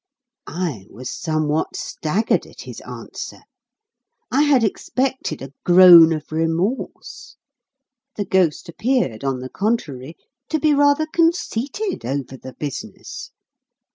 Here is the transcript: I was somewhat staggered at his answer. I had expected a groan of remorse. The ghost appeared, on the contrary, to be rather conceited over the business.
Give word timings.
I 0.47 0.87
was 0.89 1.11
somewhat 1.11 1.75
staggered 1.75 2.47
at 2.47 2.61
his 2.61 2.79
answer. 2.81 3.41
I 4.31 4.41
had 4.41 4.63
expected 4.63 5.43
a 5.43 5.53
groan 5.63 6.11
of 6.11 6.31
remorse. 6.31 7.35
The 8.15 8.25
ghost 8.25 8.67
appeared, 8.67 9.23
on 9.23 9.41
the 9.41 9.49
contrary, 9.49 10.15
to 10.49 10.59
be 10.59 10.73
rather 10.73 11.05
conceited 11.05 12.03
over 12.03 12.35
the 12.35 12.55
business. 12.57 13.29